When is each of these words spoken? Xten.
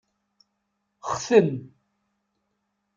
Xten. 1.11 1.47